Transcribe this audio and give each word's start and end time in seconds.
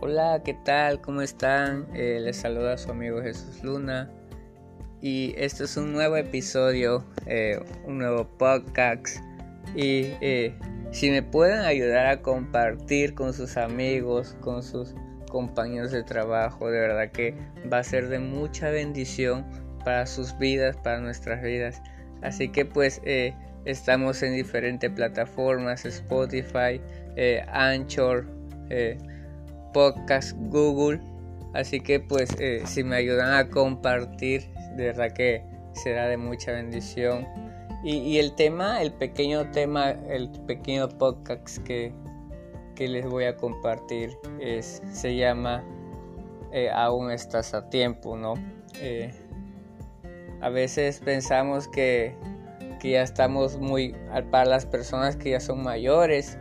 Hola, 0.00 0.42
¿qué 0.44 0.54
tal? 0.54 1.00
¿Cómo 1.00 1.22
están? 1.22 1.88
Eh, 1.92 2.20
les 2.22 2.36
saluda 2.36 2.78
su 2.78 2.88
amigo 2.92 3.20
Jesús 3.20 3.64
Luna 3.64 4.08
y 5.00 5.34
este 5.36 5.64
es 5.64 5.76
un 5.76 5.92
nuevo 5.92 6.16
episodio, 6.16 7.04
eh, 7.26 7.58
un 7.84 7.98
nuevo 7.98 8.28
podcast 8.38 9.16
y 9.74 10.12
eh, 10.20 10.54
si 10.92 11.10
me 11.10 11.24
pueden 11.24 11.62
ayudar 11.62 12.06
a 12.06 12.22
compartir 12.22 13.16
con 13.16 13.34
sus 13.34 13.56
amigos, 13.56 14.36
con 14.40 14.62
sus 14.62 14.94
compañeros 15.32 15.90
de 15.90 16.04
trabajo, 16.04 16.70
de 16.70 16.78
verdad 16.78 17.10
que 17.10 17.34
va 17.70 17.78
a 17.78 17.82
ser 17.84 18.08
de 18.08 18.20
mucha 18.20 18.70
bendición 18.70 19.44
para 19.84 20.06
sus 20.06 20.38
vidas, 20.38 20.76
para 20.76 21.00
nuestras 21.00 21.42
vidas. 21.42 21.82
Así 22.22 22.50
que 22.50 22.64
pues 22.64 23.02
estamos 23.64 24.22
en 24.22 24.36
diferentes 24.36 24.92
plataformas, 24.92 25.84
Spotify, 25.84 26.80
Anchor, 27.48 28.26
podcast 29.72 30.36
Google. 30.38 31.00
Así 31.54 31.80
que 31.80 32.00
pues 32.00 32.30
eh, 32.38 32.62
si 32.66 32.84
me 32.84 32.96
ayudan 32.96 33.32
a 33.32 33.48
compartir, 33.48 34.50
de 34.76 34.86
verdad 34.86 35.12
que 35.12 35.42
será 35.72 36.08
de 36.08 36.16
mucha 36.16 36.52
bendición. 36.52 37.26
Y, 37.84 38.18
el 38.18 38.34
tema, 38.34 38.82
el 38.82 38.92
pequeño 38.92 39.52
tema, 39.52 39.90
el 39.90 40.28
pequeño 40.46 40.88
podcast 40.88 41.58
que, 41.58 41.92
que 42.74 42.88
les 42.88 43.06
voy 43.06 43.24
a 43.24 43.36
compartir 43.36 44.18
es, 44.40 44.82
se 44.90 45.14
llama 45.14 45.64
eh, 46.52 46.70
Aún 46.70 47.12
estás 47.12 47.54
a 47.54 47.70
tiempo, 47.70 48.16
¿no? 48.16 48.34
Eh, 48.80 49.12
a 50.40 50.48
veces 50.48 51.00
pensamos 51.04 51.68
que, 51.68 52.16
que 52.80 52.90
ya 52.90 53.02
estamos 53.02 53.58
muy, 53.58 53.94
para 54.32 54.44
las 54.44 54.66
personas 54.66 55.14
que 55.16 55.30
ya 55.30 55.40
son 55.40 55.62
mayores, 55.62 56.36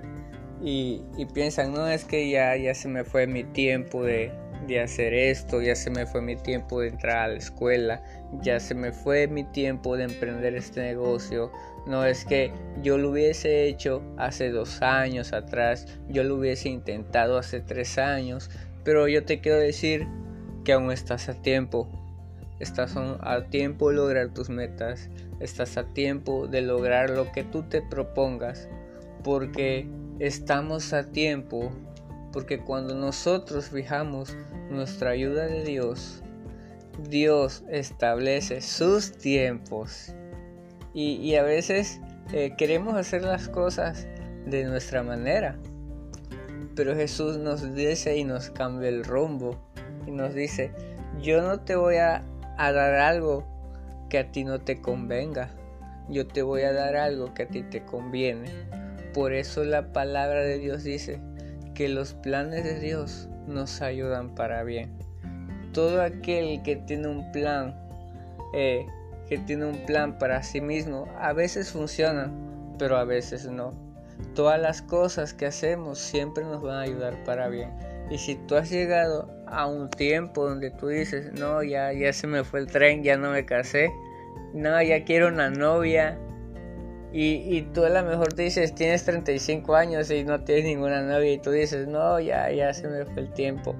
y, 0.61 1.01
piensan, 1.33 1.73
no, 1.73 1.87
es 1.87 2.05
que 2.05 2.29
ya, 2.29 2.55
ya 2.55 2.73
se 2.73 2.87
me 2.87 3.03
fue 3.03 3.27
mi 3.27 3.43
tiempo 3.43 4.03
de, 4.03 4.31
de 4.67 4.81
hacer 4.81 5.13
esto, 5.13 5.61
ya 5.61 5.75
se 5.75 5.89
me 5.89 6.05
fue 6.05 6.21
mi 6.21 6.35
tiempo 6.35 6.81
de 6.81 6.89
entrar 6.89 7.17
a 7.17 7.27
la 7.29 7.37
escuela, 7.37 8.03
ya 8.41 8.59
se 8.59 8.75
me 8.75 8.91
fue 8.91 9.27
mi 9.27 9.43
tiempo 9.43 9.95
de 9.97 10.05
emprender 10.05 10.55
este 10.55 10.81
negocio. 10.81 11.51
No 11.85 12.05
es 12.05 12.25
que 12.25 12.51
yo 12.81 12.97
lo 12.97 13.11
hubiese 13.11 13.65
hecho 13.65 14.01
hace 14.17 14.49
dos 14.49 14.81
años 14.81 15.31
atrás, 15.31 15.87
yo 16.09 16.23
lo 16.23 16.35
hubiese 16.35 16.69
intentado 16.69 17.37
hace 17.37 17.61
tres 17.61 17.97
años, 17.97 18.49
pero 18.83 19.07
yo 19.07 19.23
te 19.23 19.39
quiero 19.39 19.59
decir 19.59 20.07
que 20.65 20.73
aún 20.73 20.91
estás 20.91 21.29
a 21.29 21.33
tiempo. 21.41 21.87
Estás 22.59 22.97
a 22.97 23.45
tiempo 23.49 23.89
de 23.89 23.95
lograr 23.97 24.33
tus 24.33 24.49
metas, 24.49 25.09
estás 25.39 25.77
a 25.77 25.83
tiempo 25.93 26.47
de 26.47 26.61
lograr 26.61 27.11
lo 27.11 27.31
que 27.31 27.43
tú 27.43 27.61
te 27.61 27.83
propongas, 27.83 28.67
porque 29.23 29.87
estamos 30.19 30.93
a 30.93 31.11
tiempo 31.11 31.71
porque 32.31 32.59
cuando 32.59 32.95
nosotros 32.95 33.69
fijamos 33.69 34.35
nuestra 34.69 35.11
ayuda 35.11 35.45
de 35.45 35.63
Dios, 35.63 36.23
Dios 37.09 37.63
establece 37.69 38.61
sus 38.61 39.11
tiempos. 39.13 40.13
Y, 40.93 41.35
a 41.35 41.43
veces 41.43 42.01
eh, 42.33 42.55
queremos 42.57 42.95
hacer 42.95 43.21
las 43.21 43.49
cosas 43.49 44.07
de 44.47 44.65
nuestra 44.65 45.03
manera, 45.03 45.59
pero 46.75 46.95
Jesús 46.95 47.37
nos 47.37 47.75
dice 47.75 48.17
y 48.17 48.23
nos 48.23 48.49
cambia 48.49 48.89
el 48.89 49.03
rumbo 49.03 49.55
y 50.07 50.11
nos 50.11 50.33
dice, 50.33 50.71
yo 51.21 51.43
no 51.43 51.59
te 51.59 51.75
voy 51.75 51.97
a 51.97 52.23
dar 52.57 52.95
algo 52.95 53.45
que 54.09 54.17
a 54.17 54.31
ti 54.31 54.43
no 54.43 54.59
te 54.59 54.81
convenga, 54.81 55.51
yo 56.09 56.25
te 56.25 56.41
voy 56.41 56.63
a 56.63 56.73
dar 56.73 56.95
algo 56.95 57.33
que 57.35 57.43
a 57.43 57.47
ti 57.47 57.61
te 57.61 57.85
conviene 57.85 58.76
por 59.17 59.33
eso 59.33 59.63
la 59.63 59.93
palabra 59.93 60.43
de 60.43 60.59
Dios 60.59 60.83
dice 60.83 61.19
que 61.73 61.89
los 61.89 62.13
planes 62.13 62.63
de 62.63 62.79
Dios 62.79 63.27
nos 63.47 63.81
ayudan 63.81 64.35
para 64.35 64.61
bien. 64.61 64.91
Todo 65.73 66.03
aquel 66.03 66.61
que 66.61 66.75
tiene 66.75 67.07
un 67.07 67.31
plan, 67.31 67.75
eh, 68.53 68.85
que 69.27 69.39
tiene 69.39 69.65
un 69.65 69.83
plan 69.87 70.19
para 70.19 70.43
sí 70.43 70.61
mismo, 70.61 71.07
a 71.17 71.33
veces 71.33 71.71
funciona, 71.71 72.31
pero 72.77 72.95
a 72.95 73.05
veces 73.05 73.47
no. 73.47 73.71
Todas 74.35 74.61
las 74.61 74.83
cosas 74.83 75.33
que 75.33 75.47
hacemos 75.47 75.97
siempre 75.97 76.43
nos 76.43 76.61
van 76.61 76.75
a 76.75 76.81
ayudar 76.81 77.23
para 77.23 77.47
bien. 77.47 77.71
Y 78.11 78.19
si 78.19 78.35
tú 78.35 78.55
has 78.55 78.69
llegado 78.69 79.27
a 79.47 79.65
un 79.65 79.89
tiempo 79.89 80.47
donde 80.47 80.69
tú 80.69 80.89
dices, 80.89 81.33
no, 81.33 81.63
ya, 81.63 81.91
ya 81.91 82.13
se 82.13 82.27
me 82.27 82.43
fue 82.43 82.59
el 82.59 82.67
tren, 82.67 83.01
ya 83.01 83.17
no 83.17 83.31
me 83.31 83.47
casé, 83.47 83.89
no, 84.53 84.79
ya 84.83 85.03
quiero 85.05 85.29
una 85.29 85.49
novia, 85.49 86.19
y, 87.13 87.61
tú 87.73 87.85
a 87.85 87.89
lo 87.89 88.03
mejor 88.03 88.35
dices, 88.35 88.75
tienes 88.75 89.05
35 89.05 89.75
años 89.75 90.11
y 90.11 90.23
no 90.23 90.41
tienes 90.43 90.65
ninguna 90.65 91.01
novia 91.01 91.33
y 91.33 91.39
tú 91.39 91.51
dices, 91.51 91.87
no, 91.87 92.19
ya, 92.19 92.51
ya 92.51 92.73
se 92.73 92.87
me 92.87 93.05
fue 93.05 93.23
el 93.23 93.33
tiempo. 93.33 93.75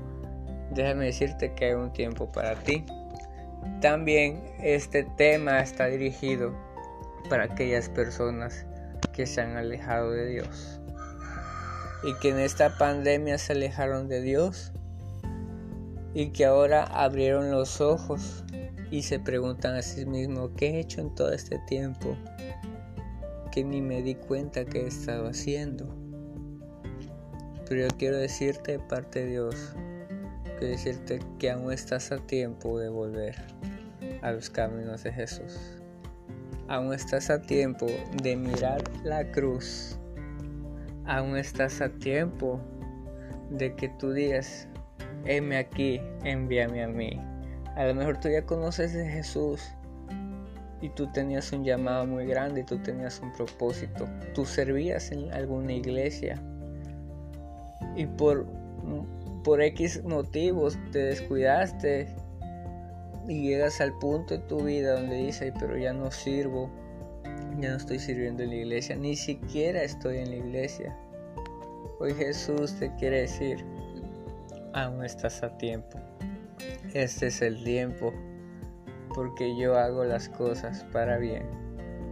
Déjame 0.72 1.06
decirte 1.06 1.54
que 1.54 1.66
hay 1.66 1.74
un 1.74 1.92
tiempo 1.92 2.32
para 2.32 2.56
ti. 2.56 2.86
También 3.82 4.42
este 4.62 5.04
tema 5.04 5.60
está 5.60 5.88
dirigido 5.88 6.54
para 7.30 7.44
aquellas 7.44 7.90
personas 7.90 8.66
que 9.14 9.26
se 9.26 9.42
han 9.42 9.58
alejado 9.58 10.12
de 10.12 10.28
Dios 10.28 10.80
y 12.04 12.14
que 12.16 12.30
en 12.30 12.40
esta 12.40 12.78
pandemia 12.78 13.38
se 13.38 13.54
alejaron 13.54 14.08
de 14.08 14.22
Dios 14.22 14.72
y 16.14 16.30
que 16.30 16.46
ahora 16.46 16.84
abrieron 16.84 17.52
los 17.52 17.82
ojos 17.82 18.44
y 18.90 19.02
se 19.02 19.20
preguntan 19.20 19.76
a 19.76 19.82
sí 19.82 20.06
mismos, 20.06 20.52
¿qué 20.56 20.70
he 20.70 20.80
hecho 20.80 21.02
en 21.02 21.14
todo 21.14 21.34
este 21.34 21.60
tiempo? 21.68 22.16
Ni 23.64 23.82
me 23.82 24.02
di 24.02 24.16
cuenta 24.16 24.66
que 24.66 24.82
he 24.82 24.88
estado 24.88 25.28
haciendo. 25.28 25.86
Pero 27.68 27.88
yo 27.88 27.98
quiero 27.98 28.18
decirte 28.18 28.74
de 28.74 28.80
parte 28.80 29.26
de 29.26 29.32
Dios, 29.32 29.74
quiero 30.58 30.68
decirte 30.68 31.20
que 31.40 31.52
aún 31.52 31.72
estás 31.72 32.12
a 32.12 32.18
tiempo 32.18 32.80
de 32.80 32.90
volver 32.90 33.36
a 34.22 34.32
los 34.32 34.50
caminos 34.50 35.04
de 35.04 35.12
Jesús. 35.12 35.82
Aún 36.70 36.94
estás 36.94 37.30
a 37.30 37.42
tiempo 37.42 37.88
de 38.22 38.36
mirar 38.36 38.82
la 39.04 39.30
cruz. 39.32 39.98
Aún 41.06 41.38
estás 41.38 41.82
a 41.82 41.90
tiempo 41.90 42.60
de 43.50 43.74
que 43.76 43.90
tú 43.90 44.12
digas, 44.12 44.68
heme 45.26 45.58
aquí, 45.58 46.02
envíame 46.24 46.84
a 46.84 46.88
mí. 46.88 47.22
A 47.76 47.86
lo 47.86 47.96
mejor 47.96 48.20
tú 48.20 48.30
ya 48.30 48.46
conoces 48.46 48.94
de 48.94 49.08
Jesús, 49.08 49.62
y 50.82 50.90
tú 50.90 51.08
tenías 51.12 51.52
un 51.52 51.64
llamado 51.64 52.06
muy 52.06 52.26
grande, 52.26 52.64
tú 52.64 52.78
tenías 52.80 53.20
un 53.22 53.32
propósito, 53.34 54.08
tú 54.34 54.46
servías 54.46 55.12
en 55.12 55.32
alguna 55.34 55.74
iglesia 55.74 56.42
y 57.96 58.06
por, 58.06 58.46
por 59.44 59.62
X 59.62 60.04
motivos 60.04 60.78
te 60.92 61.00
descuidaste 61.00 62.08
y 63.28 63.50
llegas 63.50 63.82
al 63.82 63.98
punto 63.98 64.36
de 64.36 64.40
tu 64.42 64.64
vida 64.64 65.00
donde 65.00 65.16
dices, 65.18 65.52
pero 65.60 65.78
ya 65.78 65.94
no 65.94 66.12
sirvo, 66.12 66.70
ya 67.60 67.72
no 67.72 67.78
estoy 67.78 68.00
sirviendo 68.00 68.44
en 68.44 68.50
la 68.50 68.56
iglesia, 68.56 68.96
ni 68.96 69.16
siquiera 69.16 69.82
estoy 69.82 70.20
en 70.20 70.30
la 70.30 70.36
iglesia. 70.38 70.96
Hoy 72.00 72.14
Jesús 72.14 72.76
te 72.76 72.94
quiere 72.96 73.22
decir, 73.22 73.66
aún 74.74 75.04
estás 75.04 75.42
a 75.42 75.58
tiempo. 75.58 75.98
Este 76.94 77.28
es 77.28 77.42
el 77.42 77.64
tiempo 77.64 78.14
porque 79.18 79.56
yo 79.56 79.76
hago 79.76 80.04
las 80.04 80.30
cosas 80.30 80.86
para 80.94 81.18
bien, 81.18 81.44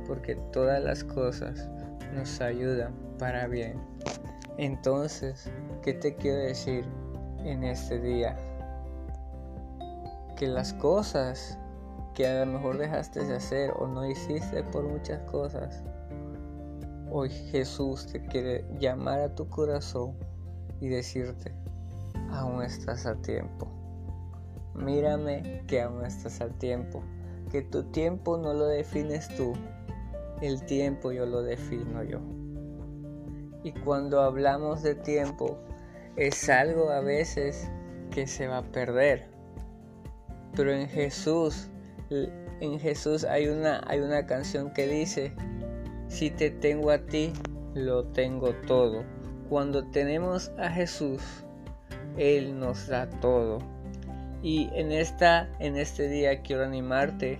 porque 0.07 0.33
todas 0.51 0.83
las 0.83 1.03
cosas 1.03 1.69
nos 2.16 2.41
ayudan 2.41 2.95
para 3.19 3.45
bien. 3.45 3.79
Entonces, 4.57 5.51
¿qué 5.83 5.93
te 5.93 6.16
quiero 6.16 6.39
decir 6.39 6.83
en 7.43 7.63
este 7.63 7.99
día? 7.99 8.35
Que 10.35 10.47
las 10.47 10.73
cosas 10.73 11.59
que 12.16 12.25
a 12.25 12.43
lo 12.43 12.53
mejor 12.53 12.79
dejaste 12.79 13.23
de 13.23 13.35
hacer 13.35 13.72
o 13.78 13.85
no 13.85 14.09
hiciste 14.09 14.63
por 14.63 14.84
muchas 14.85 15.19
cosas, 15.29 15.84
hoy 17.11 17.29
Jesús 17.29 18.07
te 18.07 18.19
quiere 18.19 18.66
llamar 18.79 19.19
a 19.19 19.35
tu 19.35 19.47
corazón 19.47 20.16
y 20.81 20.87
decirte, 20.87 21.53
aún 22.31 22.63
estás 22.63 23.05
a 23.05 23.13
tiempo. 23.22 23.84
Mírame 24.75 25.63
que 25.67 25.81
aún 25.81 26.05
estás 26.05 26.41
al 26.41 26.53
tiempo, 26.57 27.01
que 27.51 27.61
tu 27.61 27.83
tiempo 27.83 28.37
no 28.37 28.53
lo 28.53 28.67
defines 28.67 29.27
tú, 29.35 29.53
el 30.41 30.66
tiempo 30.66 31.11
yo 31.11 31.25
lo 31.25 31.41
defino 31.41 32.03
yo. 32.03 32.19
Y 33.63 33.72
cuando 33.72 34.22
hablamos 34.22 34.83
de 34.83 34.95
tiempo, 34.95 35.57
es 36.17 36.49
algo 36.49 36.89
a 36.91 36.99
veces 36.99 37.69
que 38.11 38.27
se 38.27 38.47
va 38.47 38.59
a 38.59 38.72
perder. 38.72 39.27
Pero 40.55 40.72
en 40.72 40.87
Jesús, 40.87 41.69
en 42.09 42.79
Jesús 42.79 43.23
hay 43.23 43.47
una, 43.47 43.81
hay 43.87 43.99
una 43.99 44.25
canción 44.25 44.71
que 44.71 44.87
dice, 44.87 45.33
si 46.07 46.29
te 46.29 46.51
tengo 46.51 46.91
a 46.91 46.99
ti, 46.99 47.33
lo 47.73 48.05
tengo 48.05 48.53
todo. 48.67 49.03
Cuando 49.49 49.85
tenemos 49.87 50.51
a 50.57 50.69
Jesús, 50.69 51.21
Él 52.17 52.59
nos 52.59 52.87
da 52.87 53.09
todo. 53.09 53.59
Y 54.45 54.69
en, 54.73 54.91
esta, 54.91 55.49
en 55.57 55.75
este 55.75 56.07
día 56.07 56.43
quiero 56.43 56.65
animarte 56.65 57.39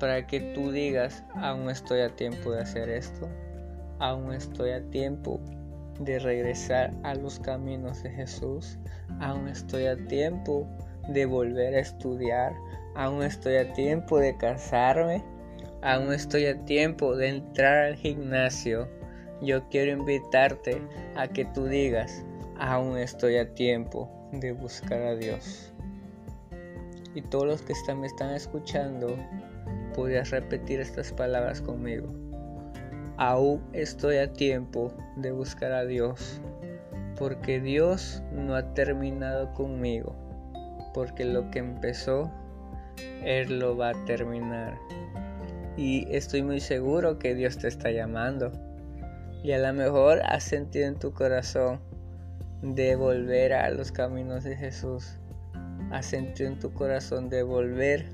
para 0.00 0.26
que 0.26 0.40
tú 0.54 0.72
digas, 0.72 1.22
aún 1.34 1.68
estoy 1.68 2.00
a 2.00 2.16
tiempo 2.16 2.52
de 2.52 2.62
hacer 2.62 2.88
esto, 2.88 3.28
aún 3.98 4.32
estoy 4.32 4.70
a 4.70 4.82
tiempo 4.88 5.38
de 6.00 6.18
regresar 6.18 6.94
a 7.02 7.14
los 7.14 7.38
caminos 7.38 8.02
de 8.02 8.12
Jesús. 8.12 8.78
Aún 9.20 9.46
estoy 9.48 9.84
a 9.88 9.96
tiempo 10.06 10.66
de 11.10 11.26
volver 11.26 11.74
a 11.74 11.80
estudiar. 11.80 12.54
Aún 12.94 13.22
estoy 13.22 13.56
a 13.56 13.74
tiempo 13.74 14.18
de 14.18 14.34
casarme. 14.38 15.22
Aún 15.82 16.14
estoy 16.14 16.46
a 16.46 16.64
tiempo 16.64 17.14
de 17.14 17.28
entrar 17.28 17.88
al 17.88 17.96
gimnasio. 17.96 18.88
Yo 19.42 19.68
quiero 19.68 19.92
invitarte 19.92 20.80
a 21.14 21.28
que 21.28 21.44
tú 21.44 21.66
digas, 21.66 22.24
aún 22.58 22.96
estoy 22.96 23.36
a 23.36 23.54
tiempo 23.54 24.10
de 24.32 24.52
buscar 24.52 25.02
a 25.02 25.14
Dios. 25.14 25.74
Y 27.16 27.22
todos 27.22 27.46
los 27.46 27.62
que 27.62 27.72
están, 27.72 28.00
me 28.00 28.08
están 28.08 28.34
escuchando, 28.34 29.16
podrías 29.94 30.30
repetir 30.32 30.80
estas 30.80 31.14
palabras 31.14 31.62
conmigo. 31.62 32.12
Aún 33.16 33.62
estoy 33.72 34.18
a 34.18 34.34
tiempo 34.34 34.92
de 35.16 35.32
buscar 35.32 35.72
a 35.72 35.86
Dios, 35.86 36.42
porque 37.18 37.58
Dios 37.58 38.22
no 38.32 38.54
ha 38.54 38.74
terminado 38.74 39.54
conmigo, 39.54 40.14
porque 40.92 41.24
lo 41.24 41.50
que 41.50 41.60
empezó, 41.60 42.30
Él 43.24 43.60
lo 43.60 43.78
va 43.78 43.92
a 43.92 44.04
terminar. 44.04 44.76
Y 45.78 46.06
estoy 46.14 46.42
muy 46.42 46.60
seguro 46.60 47.18
que 47.18 47.34
Dios 47.34 47.56
te 47.56 47.68
está 47.68 47.90
llamando. 47.90 48.52
Y 49.42 49.52
a 49.52 49.58
lo 49.58 49.72
mejor 49.72 50.20
has 50.26 50.44
sentido 50.44 50.86
en 50.86 50.98
tu 50.98 51.14
corazón 51.14 51.80
de 52.60 52.94
volver 52.94 53.54
a 53.54 53.70
los 53.70 53.90
caminos 53.90 54.44
de 54.44 54.54
Jesús. 54.54 55.18
Has 55.90 56.06
sentido 56.06 56.50
en 56.50 56.58
tu 56.58 56.72
corazón 56.72 57.28
de 57.28 57.42
volver 57.42 58.06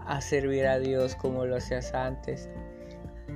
a 0.00 0.20
servir 0.20 0.66
a 0.66 0.78
Dios 0.78 1.14
como 1.14 1.46
lo 1.46 1.56
hacías 1.56 1.94
antes. 1.94 2.48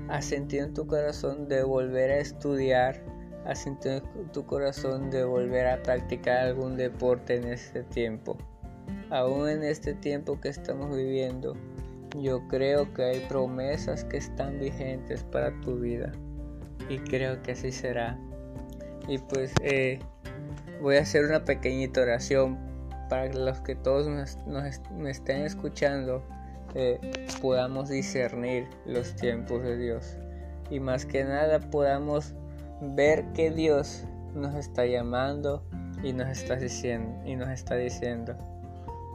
Has 0.09 0.25
sentido 0.25 0.67
en 0.67 0.75
tu 0.75 0.87
corazón 0.87 1.49
de 1.49 1.63
volver 1.63 2.11
a 2.11 2.19
estudiar. 2.19 3.03
Has 3.45 3.61
sentido 3.61 3.97
en 3.97 4.33
tu 4.33 4.45
corazón 4.47 5.11
de 5.11 5.25
volver 5.25 5.67
a 5.69 5.83
practicar 5.83 6.39
algún 6.39 6.77
deporte 6.77 7.37
en 7.37 7.45
este 7.45 7.85
tiempo. 7.85 8.37
Aún 9.11 9.49
en 9.49 9.63
este 9.63 9.95
tiempo 9.95 10.41
que 10.41 10.49
estamos 10.49 10.97
viviendo, 10.97 11.57
yo 12.21 12.47
creo 12.49 12.93
que 12.93 13.05
hay 13.05 13.21
promesas 13.29 14.05
que 14.05 14.17
están 14.17 14.59
vigentes 14.59 15.23
para 15.25 15.53
tu 15.61 15.79
vida. 15.79 16.13
Y 16.89 16.99
creo 16.99 17.41
que 17.43 17.53
así 17.53 17.71
será. 17.71 18.19
Y 19.09 19.19
pues 19.19 19.53
eh, 19.63 20.01
voy 20.81 20.97
a 20.97 21.03
hacer 21.03 21.25
una 21.25 21.45
pequeñita 21.45 22.01
oración 22.01 22.59
para 23.09 23.33
los 23.33 23.61
que 23.61 23.75
todos 23.75 24.09
me 24.09 25.11
estén 25.11 25.43
escuchando 25.43 26.23
eh, 26.75 26.99
podamos 27.41 27.89
discernir 27.89 28.69
los 28.85 29.15
tiempos 29.15 29.63
de 29.63 29.77
Dios. 29.77 30.19
Y 30.71 30.81
más 30.81 31.07
que 31.07 31.25
nada 31.25 31.61
podamos 31.61 32.35
ver 32.81 33.25
que 33.33 33.51
Dios 33.51 34.05
nos 34.35 34.55
está 34.55 34.85
llamando 34.85 35.63
y 36.03 36.13
nos 36.13 36.29
está 36.29 36.57
diciendo 36.57 37.19
y 37.25 37.37
nos 37.37 37.49
está 37.49 37.77
diciendo 37.77 38.37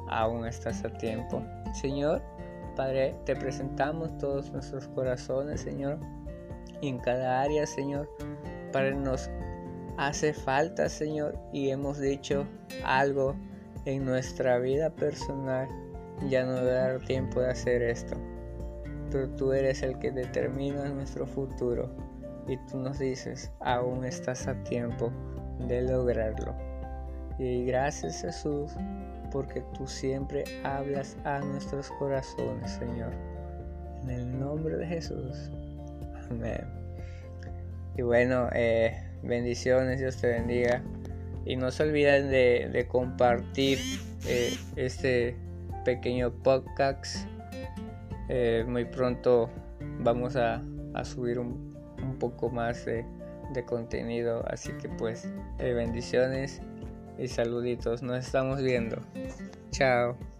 aún 0.08 0.48
estás 0.48 0.84
a 0.84 0.90
tiempo 0.90 1.44
Señor 1.74 2.24
Padre 2.76 3.16
te 3.26 3.36
presentamos 3.36 4.18
todos 4.18 4.52
nuestros 4.52 4.88
corazones 4.88 5.62
Señor 5.62 6.00
y 6.82 6.88
en 6.88 6.98
cada 6.98 7.42
área 7.42 7.68
Señor 7.68 8.10
Padre 8.72 8.96
nos 8.96 9.30
hace 9.98 10.34
falta 10.34 10.90
Señor 10.90 11.38
y 11.54 11.70
hemos 11.70 12.00
dicho 12.00 12.48
algo 12.84 13.36
en 13.86 14.06
nuestra 14.06 14.60
vida 14.60 14.90
personal 14.90 15.68
ya 16.30 16.46
no 16.46 16.64
dar 16.64 17.00
tiempo 17.00 17.42
de 17.42 17.52
hacer 17.52 17.82
esto. 17.82 18.16
Pero 19.12 19.30
tú 19.30 19.54
eres 19.54 19.82
el 19.82 19.98
que 20.00 20.12
determina 20.12 20.88
nuestro 20.90 21.26
futuro 21.26 21.90
y 22.48 22.58
tú 22.70 22.80
nos 22.80 23.00
dices, 23.00 23.52
aún 23.60 24.06
estás 24.06 24.48
a 24.48 24.56
tiempo 24.64 25.12
de 25.68 25.82
lograrlo. 25.82 26.56
Y 27.38 27.66
gracias 27.66 28.22
Jesús, 28.22 28.72
porque 29.32 29.64
tú 29.78 29.88
siempre 29.88 30.44
hablas 30.64 31.18
a 31.24 31.40
nuestros 31.40 31.90
corazones, 31.92 32.72
Señor. 32.72 33.14
En 34.04 34.10
el 34.10 34.40
nombre 34.40 34.78
de 34.78 34.86
Jesús. 34.86 35.52
Amén. 36.30 36.66
Y 37.98 38.04
bueno, 38.04 38.50
eh, 38.54 38.96
bendiciones, 39.24 40.00
Dios 40.00 40.18
te 40.18 40.28
bendiga. 40.28 40.82
Y 41.46 41.56
no 41.56 41.72
se 41.72 41.84
olviden 41.84 42.30
de, 42.30 42.88
compartir 42.88 43.80
eh, 44.28 44.56
este 44.76 45.36
pequeño 45.84 46.32
podcast. 46.32 47.28
Eh, 48.30 48.64
muy 48.68 48.86
pronto 48.86 49.50
vamos 50.00 50.36
a, 50.36 50.62
subir 51.04 51.40
un, 51.40 51.72
poco 52.20 52.50
más 52.50 52.86
de, 52.86 53.06
contenido. 53.66 54.44
Así 54.48 54.72
que 54.74 54.90
pues 54.90 55.28
eh, 55.60 55.74
bendiciones 55.74 56.62
y 57.18 57.28
saluditos. 57.28 58.02
Nos 58.02 58.26
estamos 58.26 58.62
viendo. 58.62 58.98
Chao. 59.72 60.31